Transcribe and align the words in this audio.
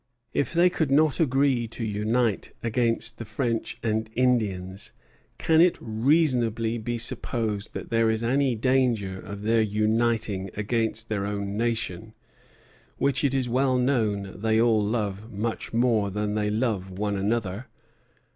"If 0.33 0.51
they 0.51 0.67
could 0.71 0.89
not 0.89 1.19
agree 1.19 1.67
to 1.67 1.85
unite 1.85 2.53
against 2.63 3.19
the 3.19 3.23
French 3.23 3.77
and 3.83 4.09
Indians, 4.15 4.93
can 5.37 5.61
it 5.61 5.77
reasonably 5.79 6.79
be 6.79 6.97
supposed 6.97 7.75
that 7.75 7.91
there 7.91 8.09
is 8.09 8.23
any 8.23 8.55
danger 8.55 9.19
of 9.19 9.43
their 9.43 9.61
uniting 9.61 10.49
against 10.57 11.07
their 11.07 11.27
own 11.27 11.55
nation, 11.55 12.15
which 12.97 13.23
it 13.23 13.35
is 13.35 13.47
well 13.47 13.77
known 13.77 14.41
they 14.41 14.59
all 14.59 14.83
love 14.83 15.31
much 15.31 15.71
more 15.71 16.09
than 16.09 16.33
they 16.33 16.49
love 16.49 16.89
one 16.97 17.15
another? 17.15 17.67